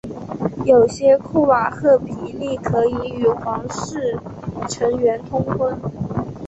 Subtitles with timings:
[0.65, 4.17] 有些库瓦赫皮利可以与皇室
[4.67, 5.79] 成员通婚。